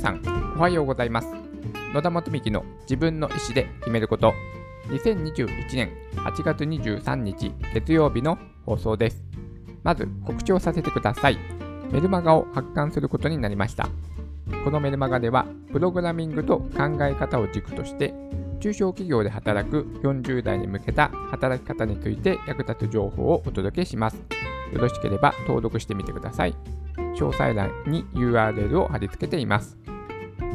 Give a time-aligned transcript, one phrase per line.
[0.00, 0.22] さん、
[0.56, 1.28] おはようございます。
[1.92, 4.32] 野田元幹の自分の意思で決めること、
[4.88, 9.22] 2021年8月23日月曜日の放送です。
[9.82, 11.38] まず告知をさせてください。
[11.92, 13.88] メルマガを発刊することになりました。
[14.64, 18.14] このメルマガでは、プログラミングと考え方を軸として、
[18.58, 24.16] 中小企業で働く40代に向けた働き方について役立つ情報をお届けします。
[24.72, 26.54] よろしければ登録してみてください。
[27.16, 29.76] 詳細欄に URL を貼り付けています。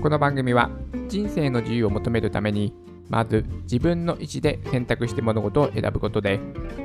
[0.02, 0.70] この番組は
[1.08, 2.74] 人生の自由を求めるために
[3.10, 6.40] まず自分の意思で選択して物事を選ぶことで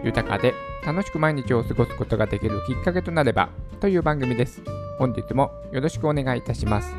[0.04, 4.62] 豊かで楽しく毎日を過ごすことができるきっかけとなればという番組です。
[4.98, 6.94] 本日もよろしくお願いいたします。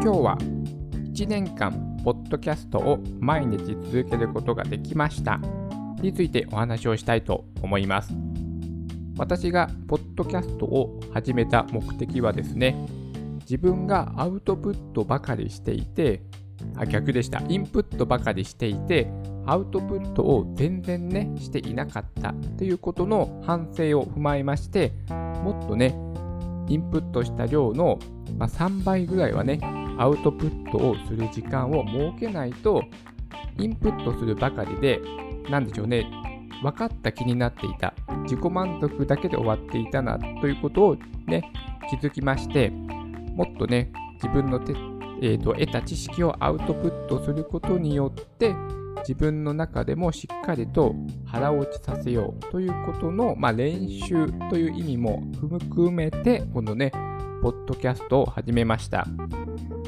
[0.00, 0.38] 今日は
[1.12, 5.40] 1年間ポッドキャストを毎日続けることができました
[6.00, 8.12] についてお話をしたいと思います。
[9.18, 12.76] 私がポッドキャストを始めた目的はですね、
[13.40, 16.22] 自分がアウトプットばかりしていて、
[16.76, 19.10] あ逆でした、インプットばかりしていて、
[19.44, 24.92] アウトプットを全然ね、していなかったということの反省を踏まえまして、
[25.42, 25.98] もっとね、
[26.68, 27.98] インプットした量の、
[28.36, 29.58] ま、3倍ぐらいはね、
[29.98, 32.82] アウトプットをする時間を設けないと、
[33.58, 35.00] インプットするばかりで、
[35.50, 36.06] なんでしょうね、
[36.62, 40.96] 分かった気になっていた、自己満足だけで終わっていたなということを
[41.26, 41.42] ね、
[41.90, 44.72] 気づきまして、もっとね、自分の手、
[45.20, 48.54] えーと、得た知識をアウトプットすることによって、
[49.00, 56.92] 自分の中でもしっかりと腹落ちさせようということの、まあ、練習という意味も含めて、このね、
[57.42, 59.06] ポッドキャストを始めました。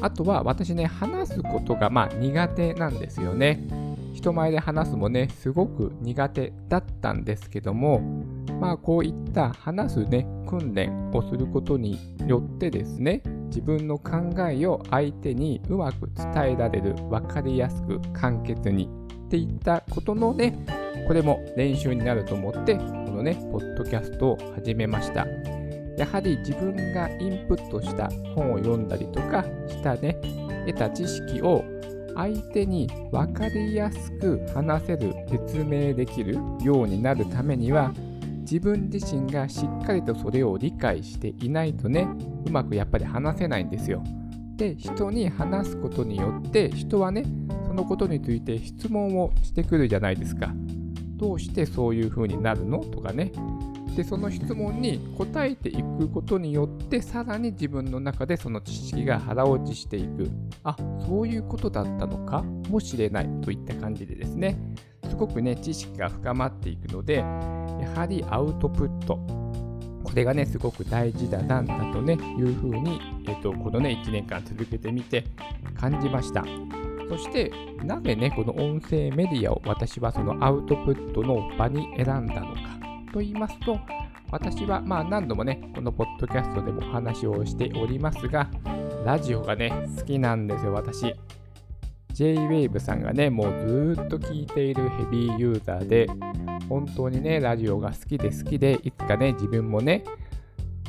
[0.01, 3.67] あとは私ね、話すことがまあ苦手なんですよね。
[4.13, 8.01] 人前で話すもね、すごく苦手だったんですけども、
[8.59, 11.97] まあこういった話すね、訓練をすることに
[12.27, 18.89] よってですね、自分の考えを相手にうまく伝えられる、分かりやすく簡潔に
[19.25, 20.65] っていったことのね、
[21.07, 25.25] これも練習になると思って、このね、ポッドキャストを始めました。
[25.97, 30.17] やはり自分がインプットした本を読んだりとかしたね、
[30.65, 31.63] 得た知識を
[32.15, 37.93] 相手に分かりやすく話せる、説明できるようになるためには、
[38.41, 42.07] 自分自身がしっかりとそれを理解していないとね、
[42.45, 44.03] うまくやっぱり話せないんですよ。
[44.57, 47.23] で、人に話すことによって、人はね、
[47.65, 50.53] そのことについて質問をしてくるじゃないですか。
[51.15, 52.79] どうしてそういう風になるの？
[52.79, 53.31] とかね。
[53.95, 60.29] でその質問に答えていくことによってさらに自分の中でその知識が腹落ちしていく。
[60.63, 60.75] あ
[61.05, 62.41] そういうことだったのか？
[62.69, 64.57] もしれないといった感じでですね。
[65.09, 67.25] すごくね知識が深まっていくのでや
[67.95, 69.19] はりアウトプット。
[70.03, 75.25] これがねすごく大事だなんだとねいうふうに、えーと、このね1年間続けてみて
[75.79, 76.43] 感じました。
[77.07, 77.51] そして
[77.83, 82.70] なぜねこの音声メディアを私はそのアウトプットの場に選んだのか。
[83.11, 83.79] と言いますと、
[84.31, 88.49] 私はまあ何度もね、このポッドキャストでもお話をしておりますが、
[89.05, 91.13] ラジオがね、好きなんですよ、私。
[92.13, 96.07] J-Wave さんがね、もうずっと聴いているヘビーユーザーで、
[96.69, 100.03] 本当にね、ラジオが好きで好きで、いつかね、自分もね、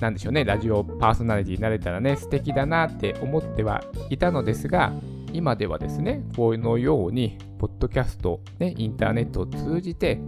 [0.00, 4.92] なんでしょうね、ラジオパーソナリティになれたらね、素敵だなって思ってはいたのですが、
[5.32, 10.20] 今ではですね、このように、ポッドキャスト、ね、インターネットを通じて、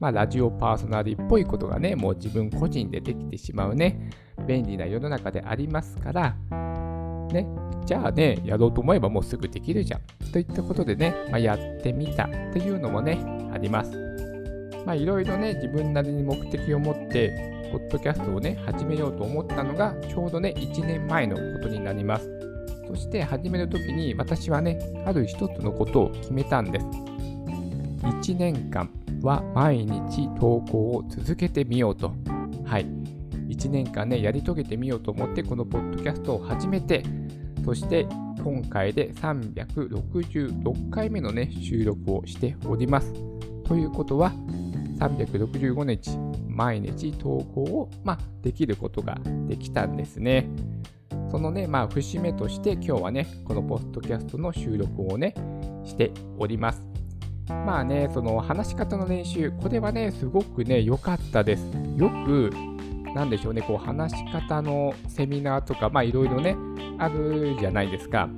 [0.00, 4.10] まあ、ラジオパーソナリティっぽいことがね、もう自分個人でできてしまうね、
[4.48, 6.34] 便利な世の中でありますから、
[7.30, 7.46] ね、
[7.84, 10.00] じゃあね、やろうと思えばもうすぐできるじゃん。
[10.32, 13.18] といったことでね、まあ、やってみたっていうのもね、
[13.52, 13.92] あります。
[14.86, 22.30] まあ、いろいろね、自分なりに目的を持って、ポッドキャストをね、始めようと思ったのが、ちょうどね、1年前のことになります。
[22.88, 26.86] そして始めるときに私はね、ある一つのことを決めたんです。
[28.02, 28.88] 1年間
[29.22, 32.12] は毎日投稿を続けてみようと。
[32.64, 32.86] はい。
[33.48, 37.02] 1年間ね、やり遂げてみようと思ってこのポッドキャストを始めて、
[37.64, 38.06] そして
[38.42, 43.12] 今回で366回目のね、収録をしております。
[43.64, 44.32] ということは、
[44.98, 46.18] 365日
[46.48, 50.48] 毎日投稿を、まあ、できることができたんですね。
[51.30, 55.34] そのね、まあ、節目として今日はね、このポッドキャストの収録をね、
[55.84, 56.89] しております。
[57.66, 61.64] まあね、その話し方の練習、これはね、すごくね、良かったです。
[61.96, 62.50] よく、
[63.14, 66.56] なんでしょうね、こう話し方のセミナーとか、まあいろいろね、
[66.98, 68.28] あるじゃないですか。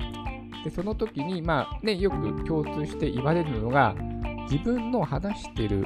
[0.65, 3.95] で、その時に、まあね、よく共通して言われるのが、
[4.51, 5.85] 自分の話してる、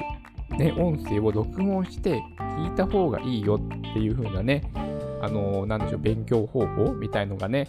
[0.57, 4.63] ね、音声を録音して聞いた方がいいよっていう風なね、
[5.21, 7.67] あのー、なんでしょう、勉強方法みたいのがね、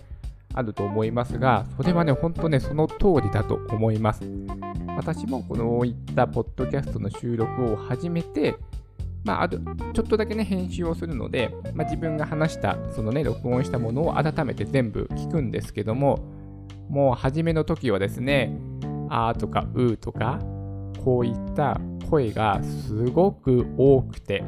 [0.54, 4.22] あると思いますが、それはね、ほんとね、その通りだと思います。
[4.98, 8.56] 私もこのいったポッドキャストの収録を始めて、
[9.22, 9.60] まあ、ある
[9.94, 16.18] ちょっとだけね、編集をするので、まあ、自分が話した、そのね、録音したものを改めて全部聞くんですけども、
[16.88, 18.58] もう初めの時はですね、
[19.08, 20.40] あーとかうーとか、
[21.04, 21.80] こういった
[22.10, 24.42] 声がすごく多くて、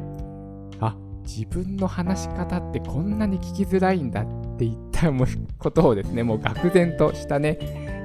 [0.81, 5.09] あ、自分の話し方ってこんなに聞きづらいんだっていった
[5.57, 7.57] ことをですね、もう愕然としたね、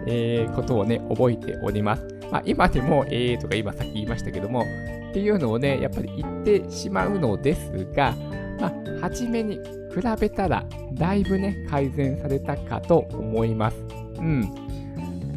[0.07, 2.16] えー、ことをね、覚えております。
[2.31, 8.15] まあ、今でも、えーとか今さっき言いましたけども、っていうのをね、やっぱり言ってしまうのですが、
[8.61, 13.77] まあ、初めに比べたら、だいぶね、改善されたかと思います。
[14.19, 14.67] うん。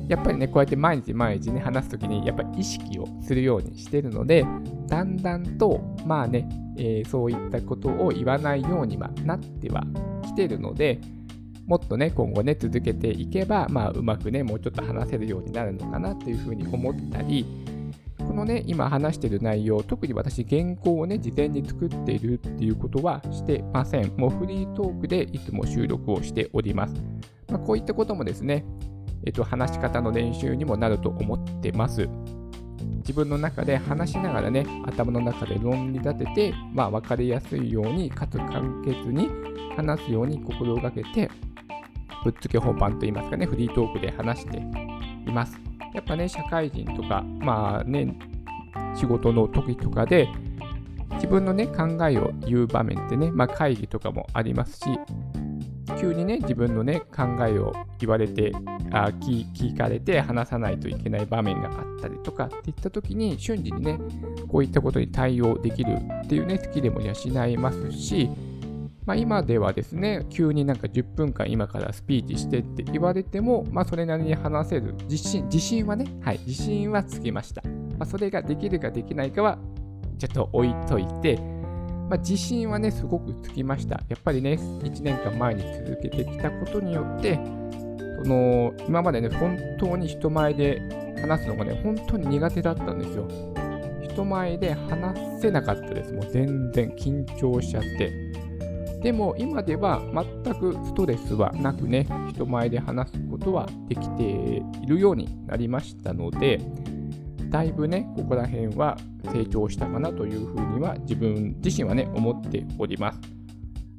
[0.10, 4.46] やっぱりね、こうやって毎日毎日ね、話すときに、やっぱり意識をするようにしてるので、
[4.88, 9.84] だんだんと、まあね、えー、そういったことを言わないようにはなっては
[10.24, 11.00] きてるので、
[11.70, 17.46] もっとね、今後ね、続けていけば、まあ、うまくね、もうちょっと話せるようになるのかなっていうふうに思ったり、
[18.18, 24.12] このね、今話している内容、特に私、原稿をね、事前に作っているっていうことはしてません。
[24.18, 26.96] もうフリートークでいつも収録をしております。
[27.50, 28.66] まあ、こういったこともですね、
[29.28, 32.10] えっと、話し方の練習にもなると思ってます。
[32.98, 39.30] 自分の中で話しながらね、頭の中で論理立てて、まあ、分かりやすいように、かつ簡潔に
[39.76, 41.30] 話すように心がけて、
[42.24, 45.60] ぶっつけ本番といいますかね、フリートークで話しています。
[45.94, 48.18] やっぱね、社会人とか、まあね、
[48.96, 50.28] 仕事の時とかで、
[51.14, 54.86] 自分のね、考えを言う場面ってね、まあ会議とかもありますし、
[56.00, 58.52] 急にね、自分のね、考えを言われて、
[58.92, 64.00] あ聞聞かれて話さないといけない場面があったりとかっていった時に、瞬時にね、
[64.48, 68.30] こういったことに対応できるっていうね、スキルも養いますし、
[69.10, 77.64] まあ、今ではですね、急になんか10分間今からスピーチしてって言われても、まあ、それなりに話せる自信、自信はね、はい、自信はつきました。
[77.64, 77.72] ま
[78.02, 79.58] あ、それができるかできないかは、
[80.20, 83.96] ちょっと置いといて、まあ、自信はね、すごくつきました。
[84.10, 87.40] やっぱりね、1年間前に続けてきたことによって、
[88.24, 90.84] その今までね、本当に人前で
[91.20, 93.28] 話すのがね、本当に苦手だったんですよ。
[94.04, 96.14] 人前で話せなかったです。
[96.14, 98.29] もう全然緊張しちゃって。
[99.02, 100.02] でも今では
[100.44, 106.60] 全くストレスはなくね、人前で話すことはできているようになりましたので、
[107.50, 108.98] だいぶね、ここら辺は
[109.32, 113.20] 成長したかなというふうには自分自身はね、思っております。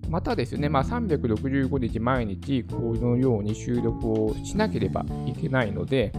[0.08, 6.12] またですね、まあ、365日毎日このように収録をしなければいけないので、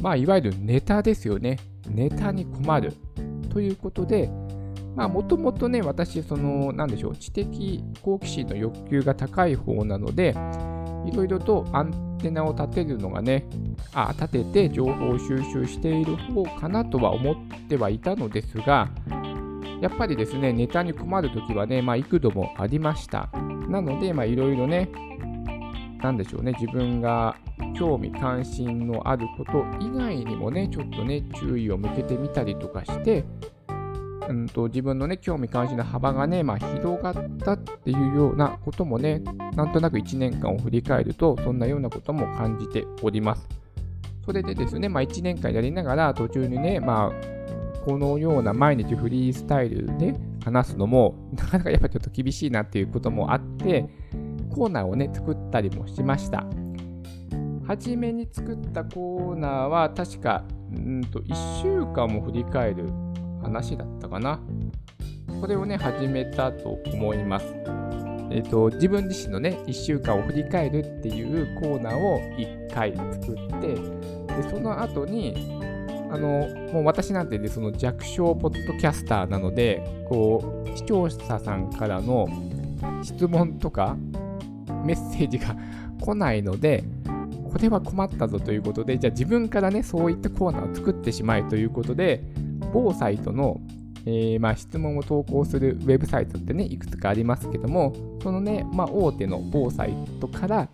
[0.00, 1.58] まあ、いわゆるネタですよね。
[1.88, 2.92] ネタに困る。
[3.50, 4.30] ということで、
[4.96, 10.34] まあ、もともとね、私、その、なんでしょう、知的好奇心の欲求が高い方なので、
[11.06, 13.46] いろいろとアンテナを立てるのがね、
[13.94, 17.36] あ立てて情報を収集している方かなとは思っ
[17.68, 18.90] てはいたのですが、
[19.80, 23.30] やっぱりですね、ネタに困るときはね、まあ、幾度もありました。
[23.68, 24.90] なので、まあ、いろいろね、
[26.02, 27.36] なんでしょうね、自分が
[27.76, 33.24] 興味関心のあること以外にもね、ちょっとね、注意を向けてみたりとかして、
[34.28, 39.22] うんと、自分のね、興味関心の幅がね、まあ、広がったっていうようなこともね、
[39.54, 43.48] なんとなく1年間を振り返ると、そんなようなことも感じております。
[44.24, 47.38] それでですね、まあ、1年間やりながら、途中にね、まあ、
[47.84, 53.88] このような毎日フリースタイルで話すのも、なかなかやっぱちょっと厳しいなっていうこともあって、
[54.50, 56.44] コーナーをね、作ったりもしました。
[57.66, 60.44] 初めに作ったコーナーは、確か、
[60.74, 62.84] うんと1週間も振り返る
[63.42, 64.40] 話だったかな。
[65.40, 67.46] これをね、始めたと思います。
[68.30, 75.34] えっ、ー、と、自分自身のね、1週間を振り返るっていうコーナーを1回作って、で、その後に、
[76.10, 82.28] あの、もう私なんてね、その弱小ポッドキャスターなので、こう、視聴者さんからの
[83.02, 83.96] 質問とか
[84.84, 85.56] メッセージが
[86.00, 86.84] 来ないので、
[87.50, 92.22] これは困ったぞということで、じゃあ自分からね、そういったコーナーを作ってしまえということで、
[92.72, 93.60] 某サイトの、
[94.06, 100.68] えー、まあ、質問を投稿するウェブサイトってね、いくつかありますけども、そのね、まあ、大手の某サイトから、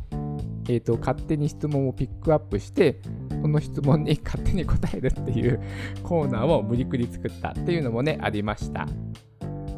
[0.69, 3.01] えーと、勝手に質問をピックアップして、
[3.43, 5.61] その質問に 勝手に答えるっていう
[6.03, 8.87] コーナーを無理くり作ったっていうのもね、ありました。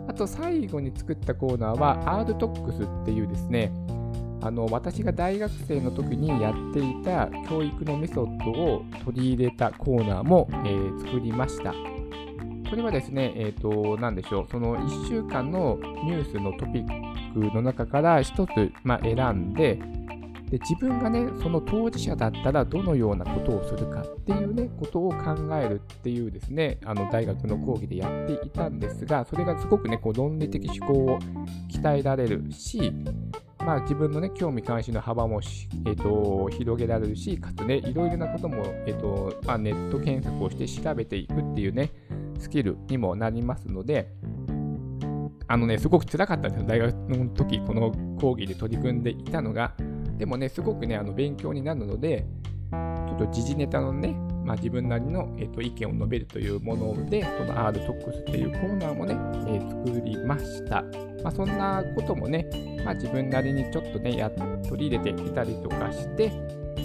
[0.08, 3.72] あと最後に作ったコーナーは RTOX っていうですね、
[4.40, 11.95] あの私が大学生の時にやっていた教育のメソッドを取り入れたコーナーも、えー、作りました。
[12.70, 19.78] これはですね、えっ、ー、と、なんでしょう、その1週間のニュースのトピックの中から1つ、まあ、選んで
[20.50, 31.18] で、自分がね、その当事者だったらどのようなことをするかっていうね、ことを考えるっていうですね、あの大学の講義でやっていたんですが、それがすごくね、こう論理的思考を
[31.68, 32.92] 鍛えられるし、
[33.58, 35.40] まあ、自分の、ね、興味関心の幅も、
[35.86, 41.90] えーと、広げられるし、かつね、いろいろなことも、えーとまあ、ネット検索をして調べていくっていうね、
[42.38, 44.12] スキルにもなりますので、
[45.48, 46.66] あのね、すごく辛かったんですよ。
[46.66, 49.74] 大学の時、この講義で取り組んでいたのが。
[50.18, 52.26] でもね、すごくね、あの勉強になるので、
[52.70, 59.14] ちょっと時事ネタのね、まあ、自分なりの、えーと、意見を述べるというもので、この RTOX っていうコーナーもね、
[59.48, 60.82] えー、作りました。
[61.22, 62.48] まあ、そんなこともね、
[62.84, 66.30] まあ、自分なりにちょっとね、や取り入れてみたりとかして、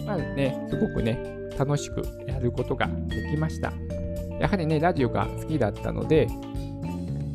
[0.06, 1.20] まあね、すごくね、
[1.58, 3.72] 楽しくやることができました。
[4.42, 6.28] やはりね、ラジオが好きだったので、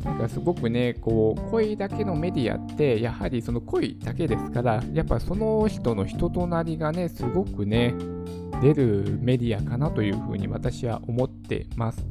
[0.03, 7.95] なんかすごくね、こう、声だけのメディアって、やはりその声だけですから、やっぱその人の人となりがね、すごくね、
[8.61, 12.05] 出るメディアかなというふうに私は思ってます。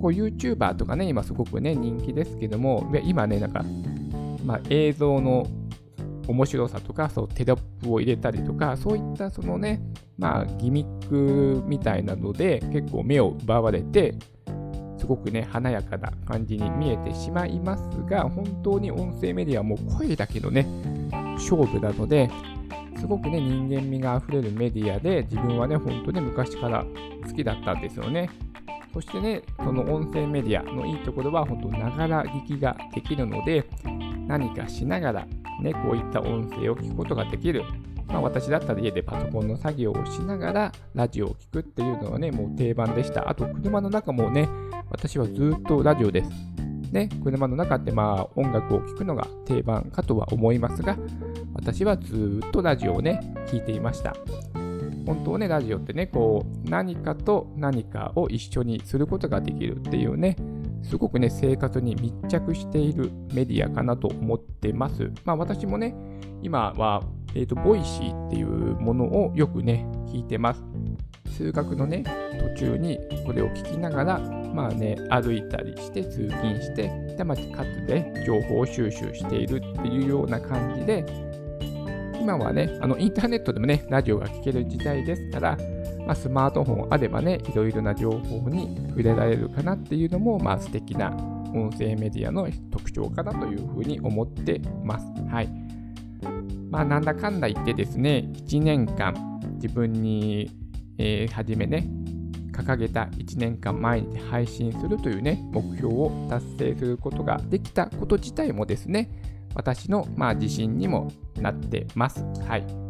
[0.00, 3.64] こう YouTuber とかね、今すごくね、人気ですけども、今ね、なんか、
[4.44, 5.46] まあ、映像の
[6.26, 9.82] 面白さとか、そうテロップを入れたりとか、そういったそのね、
[10.18, 14.14] まあ、ギミックみたいなので、結構目を奪われて、
[14.98, 20.66] すごくね、華やかな感じに見えてしまいますが、本当に音声メディアはもう声だけのね、
[21.34, 22.30] 勝負なので、
[22.98, 26.84] すごくね、人間味があふれるメディアで、自分はね、本当に昔から
[27.26, 28.30] 好きだったんですよね。
[28.94, 33.68] そしてね、その音声メディアのいいところは、本当、ながら聞きができるので、
[34.26, 35.26] 何かしながら、
[35.62, 37.62] ね、こういった音声を聞くことができる。
[38.08, 43.28] まあ、私だったら家でパソコンの作業をしながらラジオを聴くっていうのはね、もう定番でした。
[43.28, 44.48] あと、車の中もね、
[44.90, 46.30] 私はずっとラジオです。
[46.92, 50.96] ね、車の中ってまあ音楽を聴くのが定番かとは思いますが、
[51.54, 54.14] 私はずっとラジオをね、聴いていました。
[55.06, 60.36] 本当ね、ラジオってね、こう、何かと何かを一緒にすることができるっていうね、
[60.82, 65.10] すごくね、生活に密着しているメディアかなと思ってます。
[65.24, 65.94] まあ私もね、
[66.42, 67.02] 今は、
[67.36, 68.48] えっ、ー、と、 Voicy っていう
[68.80, 70.62] ものをよくね、聞いてます。
[71.36, 72.02] 通学のね、
[72.56, 81.04] 途中にこれを聞きながら、まあね、歩いたりして通勤して、で、まあ、かつで情報収集しているっていうような感じで、
[82.18, 85.58] 今はね、あのインターネットでもね、ラジオが聴ける時代ですから、
[86.06, 91.14] まあ、スマートフォンあればね、いろいろな情報に触れられるかなっていうのも、まあ、素敵な
[91.54, 95.06] 音声メディアの特徴かなというふうに思ってます。
[95.30, 95.65] はい。
[96.70, 99.14] まあ、なんだかんだ言ってですね、1年間
[99.54, 100.50] 自分に、
[100.98, 101.88] えー、初めね、
[102.52, 109.10] 掲げた1年間毎日配信するというね、目標を達成することができたこと自体もですね、
[109.54, 112.24] 私の、まあ、自信にもなってます。
[112.46, 112.85] はい。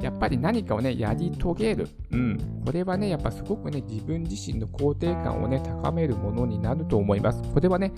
[0.00, 1.88] やっぱり何かをね、やり遂げる。
[2.12, 2.62] うん。
[2.64, 7.42] これはね、やっぱすごくね、自分自身の肯定感をね、高めるものになると思います。
[7.52, 7.92] これはね、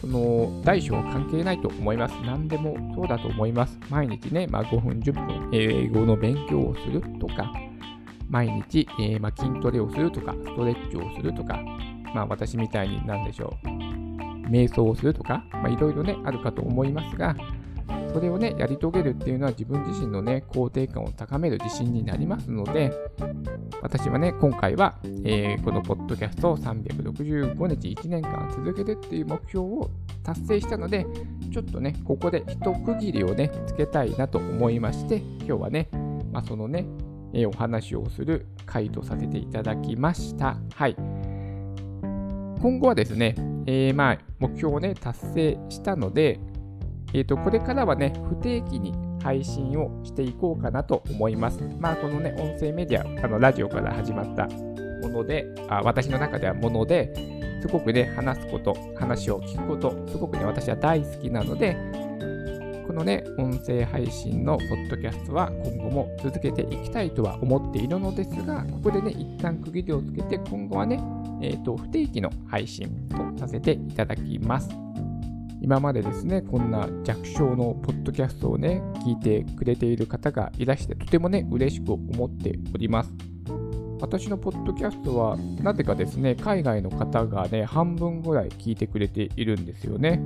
[0.00, 2.14] その、大小関係ないと思います。
[2.24, 3.78] 何でもそうだと思います。
[3.88, 7.52] 毎日ね、まあ、5分、10分、英語の勉強をするとか、
[8.28, 11.60] 毎日、えー、まあ、筋トレをするとか、ストレッチをするとか、
[12.14, 13.68] まあ、私みたいに何でしょう、
[14.48, 17.34] 瞑想をするとか、まあ、いろいろね、あるかと思いますが、
[18.12, 22.92] それをね、やり遂げるっていうのは自分自身のね、肯定感を高める自信になりますので、
[23.80, 29.90] 私はね、今回は、えー、このポッドキャストを365日1年間続けるっていう目標を
[30.22, 31.06] 達成したので、
[31.52, 35.88] ちょっとね、ここで一区切りをね、つけたいなと思いまして、今日はね、
[36.30, 36.86] まあ、そのね、
[37.32, 40.58] えー、お話をする回とさせていただきました。
[40.74, 40.96] はい。
[42.60, 43.34] 今後はですね、
[43.66, 46.38] えー、まあ、目標をね、達成したので、
[47.14, 51.60] えーと、これからはね、不定期に配信をしていこうかなと思います。
[51.78, 57.12] まあ、このね、音声メディア、あのラジオから始まったもので、あ私の中ではもので、
[57.60, 61.76] すごくね、話すこと、話を聞くこと、すごくね、私は大好きなので、
[62.86, 71.00] このね、音声配信のポッドキャストは今後も続けていきたいとは思っているのですが、ここでね、一旦区切りをつけて、今後はね、
[71.40, 74.91] えーと不定期の配信とさせていただきます。
[75.62, 83.12] 今までですね、こんな弱小のポッドキャストをね、聞いてくれている方がいらして、とてもね、嬉しく思っております。
[84.00, 90.20] 私のポッドキャストは、なぜかですね、海外の方がね、半分ぐらい聞いてくれているんですよね。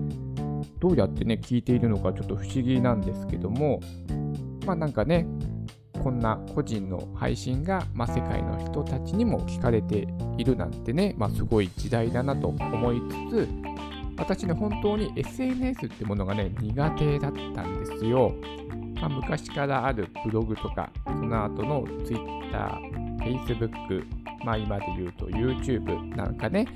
[0.81, 3.81] どうやってね、聞いているのかちょっと不思議なんですけども、
[4.65, 5.27] まあなんかね、
[6.03, 10.07] こんな個人の配信が、まあ、世界の人たちにも聞かれて
[10.39, 13.49] いるなんてね、まあ、すごい時代だなと思いつつ、
[14.17, 18.35] 私ね、本当に SNS ってものがね、苦手だったんですよ。
[19.01, 22.81] まあ、昔からあるブログとか、その後の Twitter、
[23.21, 24.05] Facebook、
[24.45, 26.67] まあ今で言うと YouTube なんかね、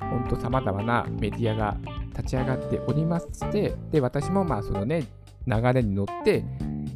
[0.00, 1.76] ほんと様々なメディアが
[2.16, 5.04] 立ち上がっておりまして、で、私もまあそのね、
[5.46, 6.44] 流れに乗って、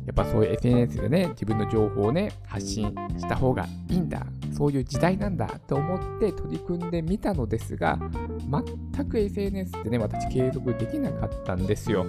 [0.06, 4.26] やっぱそういう SNS でね、自分の情報をね、発信した方がいいんだ、
[4.60, 7.98] そういう時代なんだと思って取り組んでみたのですが、
[8.94, 12.04] 全く SNS ってね、私継続できなかったんですよ。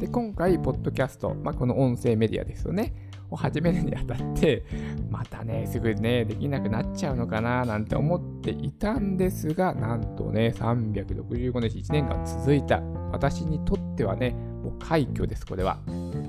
[0.00, 2.92] で、今回、ポッドキャスト、まあ、この音声メディアですよね、
[3.30, 4.64] を始めるにあたって、
[5.08, 12.80] またね、すぐね、できなくなっちゃうのかななんて思っていたんですが、なんとね、365日1年間続いた。
[13.12, 15.78] 私にとってはね、もう快挙です、これは。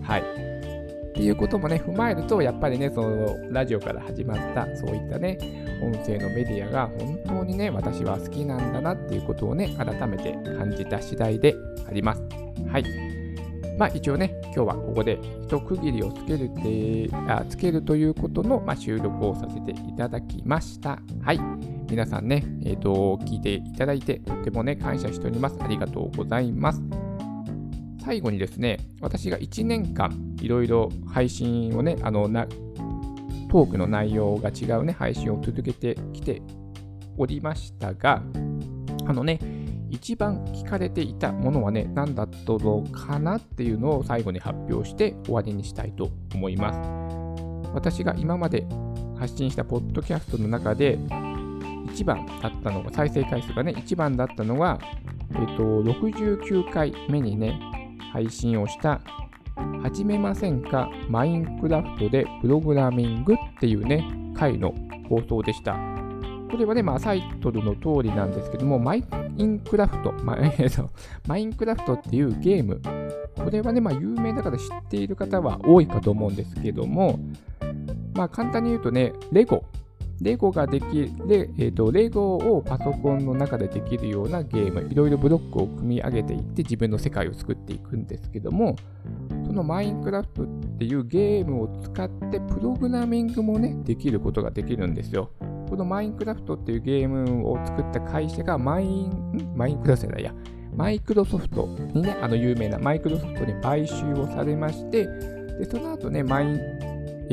[0.03, 0.62] はい。
[1.13, 5.37] っていうこともね、踏まえると、やっぱりね、そのラジオから始まった、そういったね、
[5.83, 11.55] 音声のメディアが本当にね、私は好きなんだなっていうことをね、改めて感じた次第で
[11.87, 12.23] あります。
[12.67, 12.85] はい。
[13.77, 20.99] まあ一応ね、今日はここで一区切りをつけるてあつけるということの、まあ、収録をさせていただきました。
[21.21, 21.39] はい。
[21.91, 25.57] 皆さんね、えっ、ー、と、聞いていただいて、とてもね、感謝しております。
[25.61, 26.81] ありがとうございます。
[28.03, 36.41] 最後にですね、私が1年間いろいろ配信をね、あのなトークの内容が違うね、配信を続けてきて
[37.17, 38.21] おりましたが、
[39.05, 39.39] あのね、
[39.89, 46.79] 一番聞かれていたものはね、何だったのかなっていうのを最後に発表して終わりにしたいと思います。
[47.73, 48.65] 私が今まで
[49.17, 54.79] 発信したポッドキャストの中で、1番だったのが、再生回数がね、1番だったのは、
[55.35, 57.57] えっ、と、69回目にね、
[58.11, 58.99] 配信をした
[59.81, 60.89] 始めませんか？
[61.09, 64.05] マインクラフトでプログラミングっていうね、
[64.35, 64.73] 回の
[65.09, 65.77] 放送でした。
[66.49, 69.03] これはね、まあ、タイトルの通りなんですけども、マイ
[69.41, 70.37] ンクラフト、ま
[71.27, 72.79] マインクラフトっていうゲーム、
[73.35, 77.19] これはね、まあ、有名だから知っている方は多いかと思うんですけども、
[78.13, 79.63] まあ、簡単に言うとね、レゴ。
[80.21, 81.11] レゴができる、
[81.57, 88.75] えーと、レゴをパソコンの中でできるようなゲーム、いろいろブロックを組み上げていって自分の世界を作っていくんですけども、
[89.45, 90.47] そのマインクラフトっ
[90.77, 95.29] ていうゲームを使ってプログラミングもね、できることができるんですよ。
[95.69, 100.33] このマインクラフトっていうゲームを作った会社がマイン、マインクラフトじゃないや、
[100.75, 106.59] マイクロソフトにね、あの有名なマイクロソフトに買収をされまして、でその後ね、マイン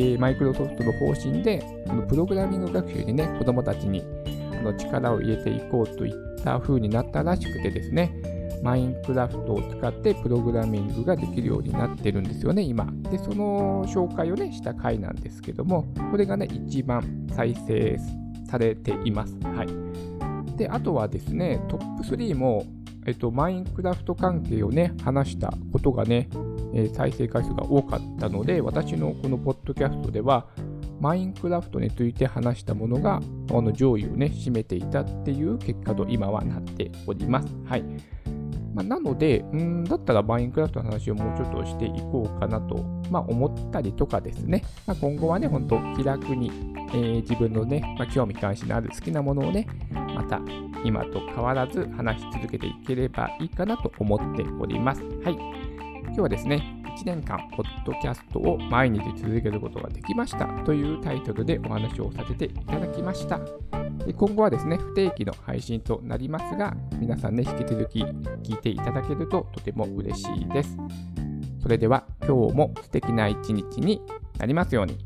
[0.01, 4.03] えマイクロソフトの方針で、このプログラミング学習にね、子供たちに
[4.59, 8.13] あの力を入れていこうといった風になったらしくてですね、
[8.63, 12.87] マインクラフトを使ってプログラミングができるようになってるんですよね、今。
[13.11, 17.99] で、その紹介をね、した回なんですけども、これがね、一番再生
[18.47, 19.35] されています。
[19.43, 20.57] はい。
[20.57, 22.65] で、あとはですね、トップ3も、
[23.11, 26.29] えっと、マインクラフト関係をね、話したことがね、
[26.73, 30.47] え再生回数が多かったので、私のこのポッドキャストでは、
[31.01, 33.21] マインクラフトについて話したものが、
[33.51, 37.49] あの上位をね、占めていたっていう結果と今はなっております。
[37.65, 37.85] はい。
[38.75, 42.77] まあ、なので、んだったらマインクラフトの話をもうちょっとしていこうかなと、
[43.11, 46.51] まあ、思ったりとかですね、まあ、今後はね、本当気楽に、
[46.89, 49.67] えー、自分のね、まあ、興味関心のある好きなものをね、
[50.15, 50.41] また
[50.85, 55.03] 今と変わらず話し続けていければいいかなと思っております。
[55.03, 55.35] はい。
[56.05, 63.39] 今日はですね、1年間、ポッドキャストを毎日続けることができましたというタイトルでお話をさせていただきました。
[64.05, 70.77] で今後はですね、不定期の配信となりますが、皆さんね、引き続き聞いていただけるととても嬉しいです。
[71.63, 74.01] それでは、今日も素敵な一日に
[74.39, 74.99] なりますように。